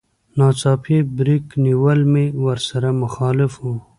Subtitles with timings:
[0.37, 3.63] ناڅاپي بريک نيول مې ورسره مخالف و.